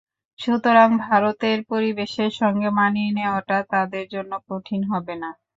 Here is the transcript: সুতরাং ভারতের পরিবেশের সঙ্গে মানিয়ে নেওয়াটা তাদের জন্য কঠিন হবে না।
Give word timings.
সুতরাং 0.39 0.89
ভারতের 1.05 1.57
পরিবেশের 1.71 2.31
সঙ্গে 2.39 2.69
মানিয়ে 2.77 3.11
নেওয়াটা 3.17 3.57
তাদের 3.71 4.05
জন্য 4.13 4.31
কঠিন 4.47 4.81
হবে 4.91 5.15
না। 5.17 5.29